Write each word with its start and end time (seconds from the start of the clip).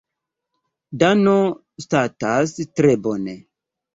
Dano 1.03 1.35
statas 1.85 2.55
tre 2.81 2.97
bone. 3.09 3.37